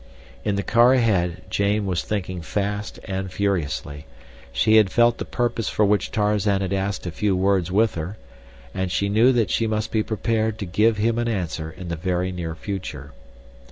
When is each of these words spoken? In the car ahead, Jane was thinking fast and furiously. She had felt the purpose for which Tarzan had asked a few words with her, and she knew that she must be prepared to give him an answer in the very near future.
In 0.43 0.55
the 0.55 0.63
car 0.63 0.95
ahead, 0.95 1.43
Jane 1.51 1.85
was 1.85 2.01
thinking 2.01 2.41
fast 2.41 2.97
and 3.03 3.31
furiously. 3.31 4.07
She 4.51 4.77
had 4.77 4.89
felt 4.89 5.19
the 5.19 5.25
purpose 5.25 5.69
for 5.69 5.85
which 5.85 6.09
Tarzan 6.11 6.61
had 6.61 6.73
asked 6.73 7.05
a 7.05 7.11
few 7.11 7.35
words 7.35 7.71
with 7.71 7.93
her, 7.93 8.17
and 8.73 8.91
she 8.91 9.09
knew 9.09 9.31
that 9.33 9.51
she 9.51 9.67
must 9.67 9.91
be 9.91 10.01
prepared 10.01 10.57
to 10.57 10.65
give 10.65 10.97
him 10.97 11.19
an 11.19 11.27
answer 11.27 11.69
in 11.69 11.89
the 11.89 11.95
very 11.95 12.31
near 12.31 12.55
future. 12.55 13.11